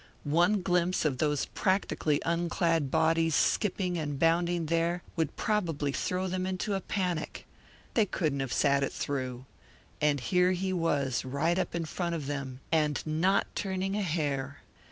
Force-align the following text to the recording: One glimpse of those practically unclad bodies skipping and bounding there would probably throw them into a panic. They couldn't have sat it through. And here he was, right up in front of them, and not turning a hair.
One 0.23 0.63
glimpse 0.63 1.05
of 1.05 1.19
those 1.19 1.45
practically 1.45 2.19
unclad 2.25 2.89
bodies 2.89 3.35
skipping 3.35 3.99
and 3.99 4.17
bounding 4.17 4.65
there 4.65 5.03
would 5.15 5.35
probably 5.35 5.91
throw 5.91 6.25
them 6.27 6.47
into 6.47 6.73
a 6.73 6.81
panic. 6.81 7.45
They 7.93 8.07
couldn't 8.07 8.39
have 8.39 8.51
sat 8.51 8.81
it 8.81 8.91
through. 8.91 9.45
And 10.01 10.19
here 10.19 10.53
he 10.53 10.73
was, 10.73 11.23
right 11.23 11.59
up 11.59 11.75
in 11.75 11.85
front 11.85 12.15
of 12.15 12.25
them, 12.25 12.61
and 12.71 13.05
not 13.05 13.45
turning 13.53 13.95
a 13.95 14.01
hair. 14.01 14.63